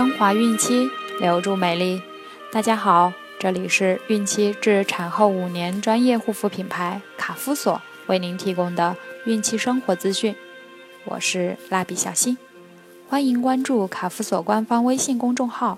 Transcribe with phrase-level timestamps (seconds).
[0.00, 0.88] 升华孕期，
[1.20, 2.00] 留住美丽。
[2.50, 10.34] 大家好，这里是孕期至产后五年专业护肤品牌卡夫索为您提供的孕期生活资讯。
[11.04, 12.38] 我是蜡笔小新，
[13.10, 15.76] 欢迎关注卡夫索官方微信公众号，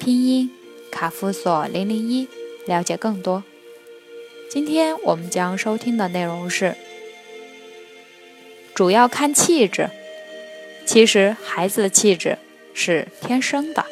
[0.00, 0.50] 拼音
[0.90, 2.26] 卡夫索零零一，
[2.66, 3.44] 了解更多。
[4.50, 6.74] 今天我们将收听的内容是，
[8.74, 9.90] 主要看气质。
[10.84, 12.36] 其实孩子的气质
[12.74, 13.86] 是天生的。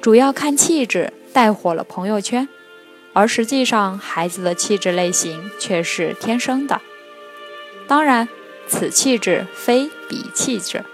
[0.00, 2.46] 主要看气质带火了朋友圈，
[3.14, 6.80] 而实际上孩子的气质类型却是天生的。
[7.88, 8.28] 当然，
[8.68, 10.84] 此气质非彼气质。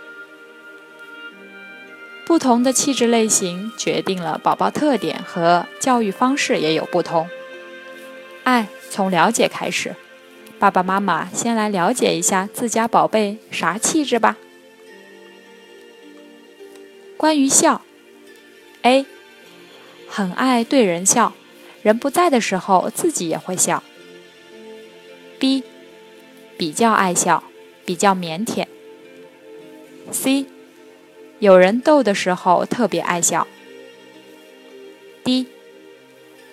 [2.31, 7.29] 不同的气质类型决定了宝宝特点和教育方式也有不同。
[8.45, 9.97] 爱从了解开始，
[10.61, 14.37] 爸爸妈妈先来了解一下自家宝贝啥气质吧。
[17.17, 17.83] 关于笑
[18.83, 19.07] ，A，
[20.09, 21.33] 很爱对人笑，
[21.83, 23.83] 人不在的时候自己也会笑。
[25.41, 25.65] B，
[26.57, 27.43] 比较爱笑，
[27.85, 28.67] 比较腼腆。
[30.13, 30.47] C。
[31.41, 33.49] 有人逗的时候特别爱笑。
[35.25, 35.47] D，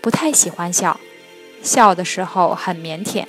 [0.02, 0.98] 不太喜欢笑，
[1.62, 3.26] 笑的时候很腼腆。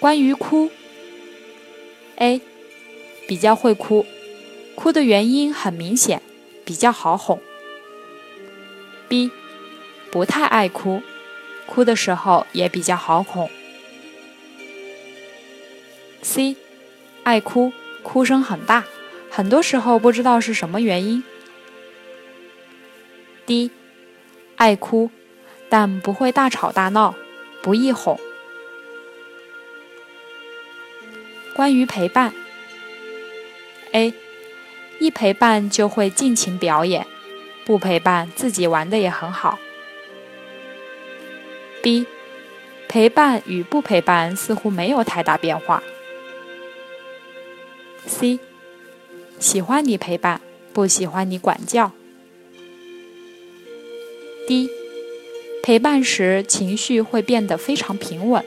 [0.00, 0.70] 关于哭
[2.16, 2.40] ，A，
[3.28, 4.06] 比较会哭，
[4.74, 6.22] 哭的原因很明显，
[6.64, 7.38] 比较好哄。
[9.08, 9.30] B，
[10.10, 11.02] 不太爱哭，
[11.66, 13.50] 哭的时候也比较好哄。
[16.22, 16.56] C，
[17.24, 17.70] 爱哭。
[18.04, 18.84] 哭声很大，
[19.30, 21.24] 很多时候不知道是什么原因。
[23.46, 23.72] D，
[24.54, 25.10] 爱哭，
[25.68, 27.16] 但不会大吵大闹，
[27.62, 28.20] 不易哄。
[31.54, 32.32] 关于陪伴
[33.92, 34.14] ，A，
[34.98, 37.06] 一陪伴就会尽情表演，
[37.64, 39.58] 不陪伴自己玩的也很好。
[41.82, 42.06] B，
[42.88, 45.82] 陪伴与不陪伴似乎没有太大变化。
[48.06, 48.38] C，
[49.38, 50.40] 喜欢你陪伴，
[50.72, 51.92] 不喜欢你管教。
[54.46, 54.68] D，
[55.62, 58.44] 陪伴时情绪会变得非常平稳。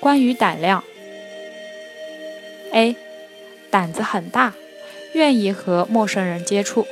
[0.00, 0.84] 关于胆量
[2.72, 2.94] ，A，
[3.70, 4.54] 胆子很大，
[5.14, 6.86] 愿意和陌生人接触。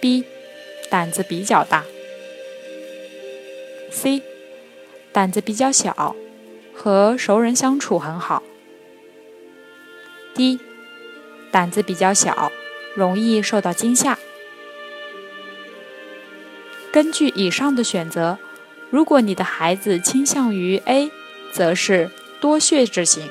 [0.00, 0.24] B，
[0.90, 1.84] 胆子比较大。
[3.90, 4.22] C，
[5.12, 6.14] 胆子比较小。
[6.82, 8.42] 和熟人相处很好。
[10.34, 10.58] D，
[11.50, 12.50] 胆子比较小，
[12.94, 14.18] 容易受到惊吓。
[16.90, 18.38] 根据以上的选择，
[18.88, 21.10] 如果你的孩子倾向于 A，
[21.52, 23.24] 则是多血质型；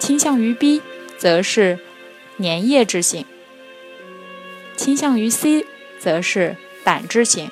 [0.00, 0.82] 倾向于 B，
[1.16, 1.78] 则是
[2.40, 3.22] 粘液质型；
[4.76, 5.64] 倾向于 C，
[6.00, 7.46] 则是胆汁型；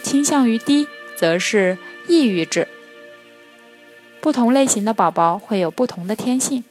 [0.00, 0.86] 倾向于 D。
[1.20, 1.76] 则是
[2.08, 2.66] 抑郁质。
[4.22, 6.64] 不同类型的宝宝会有不同的天性。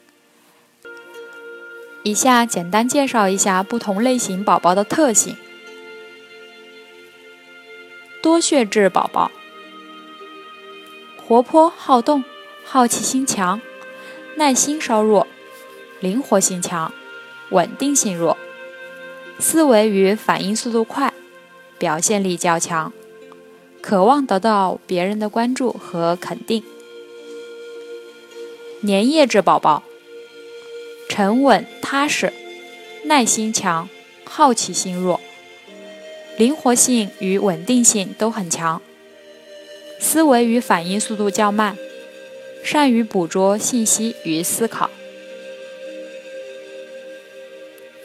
[2.01, 5.37] 以下简单介绍一下不同类型宝宝的特性。
[8.23, 9.31] 多血质宝宝，
[11.27, 12.23] 活泼好动，
[12.65, 13.61] 好奇心强，
[14.35, 15.27] 耐心稍弱，
[15.99, 16.91] 灵活性强，
[17.51, 18.35] 稳定性弱，
[19.37, 21.13] 思维与反应速度快，
[21.77, 22.91] 表现力较强。
[23.81, 26.63] 渴望得到别人的关注和肯定。
[28.81, 29.83] 粘液质宝宝，
[31.09, 32.31] 沉稳踏实，
[33.03, 33.89] 耐心强，
[34.23, 35.19] 好奇心弱，
[36.37, 38.81] 灵活性与稳定性都很强，
[39.99, 41.77] 思维与反应速度较慢，
[42.63, 44.89] 善于捕捉信息与思考。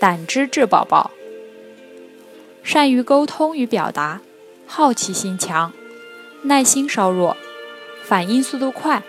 [0.00, 1.12] 胆汁质宝宝，
[2.64, 4.20] 善于沟通与表达。
[4.66, 5.72] 好奇心强，
[6.42, 7.36] 耐心稍弱，
[8.02, 9.02] 反应速度快，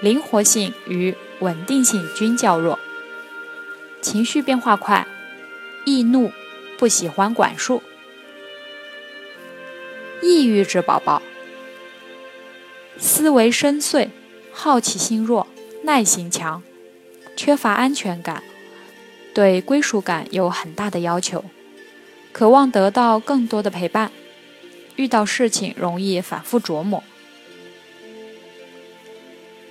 [0.00, 2.78] 灵活性与稳定性均较弱，
[4.02, 5.06] 情绪变化快，
[5.86, 6.30] 易怒，
[6.78, 7.82] 不喜欢管束。
[10.20, 11.22] 抑郁质宝宝，
[12.98, 14.10] 思维深邃，
[14.52, 15.46] 好奇心弱，
[15.84, 16.62] 耐心强，
[17.34, 18.42] 缺乏安全感，
[19.32, 21.44] 对归属感有很大的要求，
[22.32, 24.12] 渴望得到更多的陪伴。
[24.96, 27.02] 遇到事情容易反复琢磨。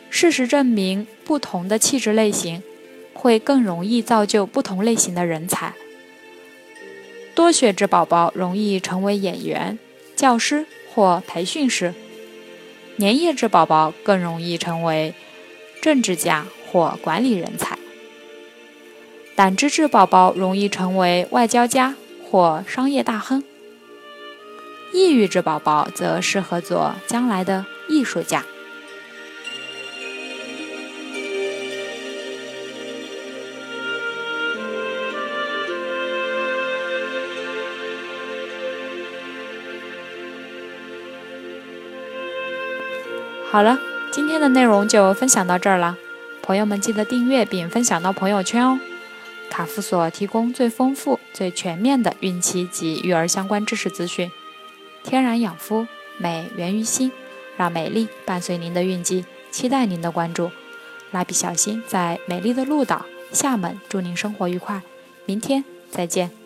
[0.09, 2.63] 事实证明，不同的气质类型
[3.13, 5.73] 会更容易造就不同类型的人才。
[7.33, 9.77] 多学制宝宝容易成为演员、
[10.15, 11.93] 教师或培训师，
[12.97, 15.13] 粘液质宝宝更容易成为
[15.81, 17.77] 政治家或管理人才。
[19.35, 23.43] 胆汁质宝宝容易成为外交家或商业大亨。
[24.91, 28.43] 抑郁质宝宝则适合做将来的艺术家。
[43.51, 43.79] 好了，
[44.11, 45.97] 今天的内容就分享到这儿了，
[46.41, 48.79] 朋友们记得订阅并分享到朋友圈哦。
[49.49, 54.29] 卡夫所提供最丰富、最全面的孕期及育儿相关知识资讯。
[55.05, 55.85] 天然养肤，
[56.17, 57.11] 美源于心，
[57.57, 60.49] 让美丽伴随您的运期，期待您的关注。
[61.11, 64.81] 蜡笔小新在美丽的鹭岛厦门，祝您生活愉快，
[65.25, 66.44] 明天再见。